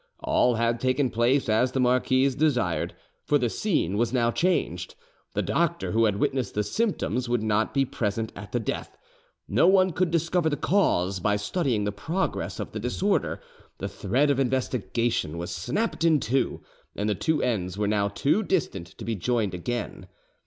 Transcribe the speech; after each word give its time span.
All 0.23 0.55
had 0.55 0.79
taken 0.79 1.11
place 1.11 1.47
as 1.47 1.73
the 1.73 1.79
marquise 1.79 2.33
desired; 2.33 2.95
for 3.23 3.37
the 3.37 3.51
scene 3.51 3.97
was 3.97 4.11
now 4.11 4.31
changed: 4.31 4.95
the 5.35 5.43
doctor 5.43 5.91
who 5.91 6.05
had 6.05 6.15
witnessed 6.15 6.55
the 6.55 6.63
symptoms 6.63 7.29
would 7.29 7.43
not 7.43 7.71
be 7.71 7.85
present 7.85 8.31
at 8.35 8.51
the 8.51 8.59
death; 8.59 8.97
no 9.47 9.67
one 9.67 9.91
could 9.91 10.09
discover 10.09 10.49
the 10.49 10.57
cause 10.57 11.19
by 11.19 11.35
studying 11.35 11.83
the 11.83 11.91
progress 11.91 12.59
of 12.59 12.71
the 12.71 12.79
disorder; 12.79 13.41
the 13.77 13.87
thread 13.87 14.31
of 14.31 14.39
investigation 14.39 15.37
was 15.37 15.51
snapped 15.53 16.03
in 16.03 16.19
two, 16.19 16.61
and 16.95 17.07
the 17.07 17.13
two 17.13 17.43
ends 17.43 17.77
were 17.77 17.87
now 17.87 18.07
too 18.07 18.41
distant 18.41 18.87
to 18.97 19.05
be 19.05 19.13
joined 19.13 19.53
again. 19.53 20.07